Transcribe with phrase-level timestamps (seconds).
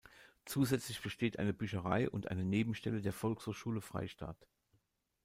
[0.45, 4.47] Zusätzlich besteht eine Bücherei und eine Nebenstelle der Volkshochschule Freistadt.